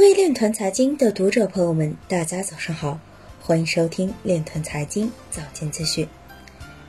[0.00, 2.98] 位链团财经的读者朋友们，大家早上好，
[3.38, 6.08] 欢迎收听链团财经早间资讯。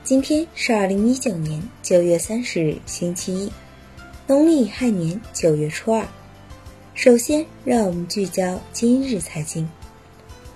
[0.02, 3.52] 今天是二零一九年九月三十日，星期一，
[4.28, 6.08] 农历亥年九月初二。
[6.96, 9.70] 首先，让我们聚焦今日财经。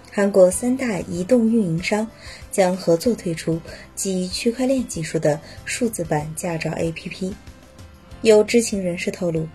[0.10, 2.10] 韩国三大移动运营商
[2.52, 3.60] 将合作推出
[3.96, 7.34] 基于区块链技术的数字版驾照 APP。
[8.22, 9.46] 有知情人士透露，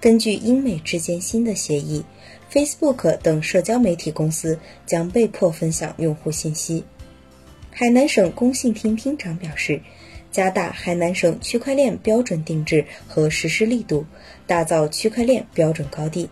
[0.00, 2.02] 根据英美之间新的协议
[2.50, 6.82] ，Facebook 等社交媒体公司将被迫分享用户信息。
[7.70, 9.78] 海南省工信厅厅长表示，
[10.32, 14.06] 加大海南省区块链标准定制和实施力度，
[14.46, 16.28] 打造区块链标准高地。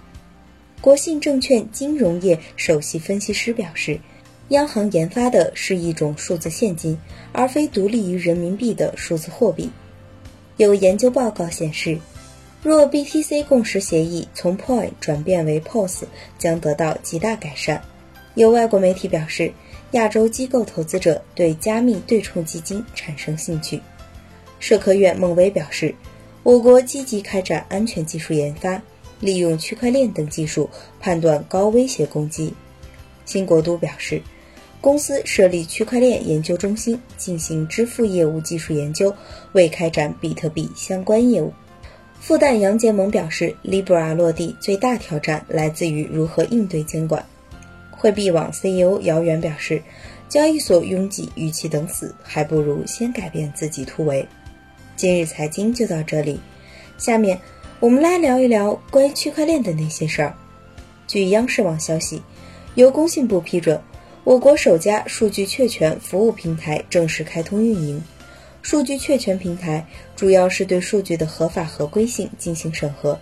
[0.80, 4.00] 国信证券金融业首席分析师表示，
[4.48, 6.96] 央行研发的是一种数字现金，
[7.32, 9.68] 而非独立于人民币的数字货币。
[10.56, 11.98] 有研究报告显示，
[12.68, 16.04] 若 BTC 共识协议从 Point 转变为 POS，
[16.38, 17.82] 将得到极大改善。
[18.34, 19.50] 有外国媒体表示，
[19.92, 23.80] 亚洲机构投资者对加密对冲基金产生兴趣。
[24.60, 25.94] 社科院孟威表示，
[26.42, 28.82] 我国积极开展安全技术研发。
[29.20, 30.68] 利用区块链等技术
[31.00, 32.52] 判断高威胁攻击。
[33.24, 34.20] 新国都表示，
[34.82, 39.10] 公司设立区块链研究中心，进行支付业务技术研究，
[39.52, 41.50] 为开展比特币相关业务。
[42.20, 47.24] 复旦杨结盟表示，Libra 落地最大挑战来自于如何应对监管。
[47.90, 49.82] 汇币网 CEO 姚元表示，
[50.28, 54.26] 交易所拥挤，与其等死，还不如先改变自己突围。
[54.94, 56.40] 今日财经就到这里，
[56.96, 57.38] 下面。
[57.80, 60.34] 我们来聊一聊关于区块链的那些事儿。
[61.06, 62.20] 据央视网消息，
[62.74, 63.80] 由工信部批准，
[64.24, 68.02] 我国首家数据确权服务平台正式开通运营。
[68.68, 69.82] 数据确权平台
[70.14, 73.18] 主要是对数据的合法合规性进行审核，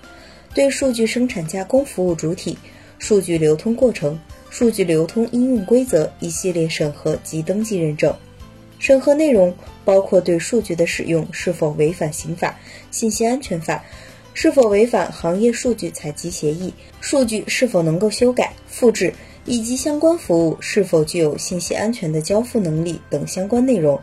[0.52, 2.58] 对数据生产加工服务主体、
[2.98, 4.18] 数据流通过程、
[4.50, 8.12] 数据流通应用规则一系列审核及登记认证。
[8.80, 12.58] 审核内容包括对数据的使用是否违反刑法、
[12.90, 13.84] 信息安全法。
[14.34, 16.74] 是否违反行业数据采集协议？
[17.00, 19.14] 数据是否能够修改、复制，
[19.44, 23.98] 以及相关服务是否具有信息安全的交付能力等相关内容。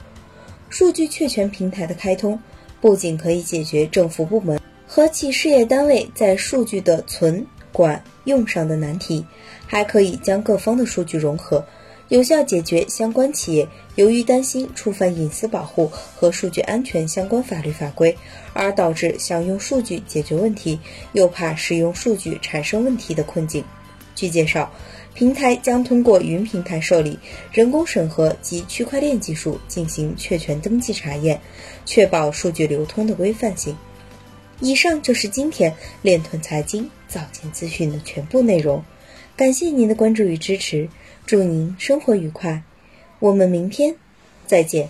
[0.73, 2.39] 数据确权平台的开通，
[2.81, 9.23] 不仅可以解决政府部门和企事业单位在数据的存管用上的难题，
[9.67, 11.63] 还可以将各方的数据融合。
[12.07, 18.17] 有效解决相关企业由于担心触犯隐私保护和数据安全相关法律法规，
[18.53, 20.79] 而导致想用数据解决问题，
[21.11, 23.63] 又怕使用数据产生问题的困境。
[24.15, 24.71] 据介绍，
[25.13, 27.19] 平台将通过云平台受理、
[27.51, 31.39] 人工审核及区块链技术进行确权登记查验，
[31.85, 33.77] 确保数据流通的规范性。
[34.59, 38.83] 以上就是今天链臀财经早间资讯的全部内容，
[39.35, 40.89] 感谢您的关注与支持。
[41.25, 42.63] 祝您生活愉快，
[43.19, 43.95] 我们明天
[44.45, 44.89] 再见。